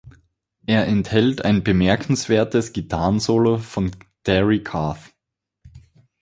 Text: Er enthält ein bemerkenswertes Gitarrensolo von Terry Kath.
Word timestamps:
Er 0.65 0.87
enthält 0.87 1.45
ein 1.45 1.63
bemerkenswertes 1.63 2.73
Gitarrensolo 2.73 3.59
von 3.59 3.91
Terry 4.23 4.63
Kath. 4.63 5.13